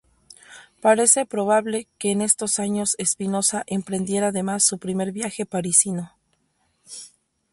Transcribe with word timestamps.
Parece 0.81 1.27
probable 1.27 1.87
que 1.99 2.09
en 2.09 2.23
estos 2.23 2.57
años 2.57 2.95
Espinosa 2.97 3.61
emprendiera 3.67 4.29
además 4.29 4.63
su 4.63 4.79
primer 4.79 5.11
viaje 5.11 5.45
parisino. 5.45 6.11